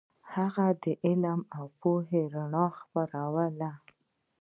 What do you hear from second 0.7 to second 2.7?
د علم او پوهې رڼا